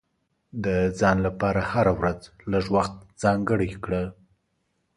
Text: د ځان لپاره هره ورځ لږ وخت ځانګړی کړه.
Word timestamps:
د 0.63 0.65
ځان 0.99 1.17
لپاره 1.27 1.61
هره 1.71 1.93
ورځ 1.99 2.19
لږ 2.51 2.65
وخت 2.75 2.95
ځانګړی 3.21 3.69
کړه. 3.83 4.03